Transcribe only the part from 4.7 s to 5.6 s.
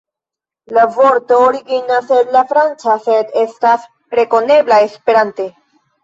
Esperante.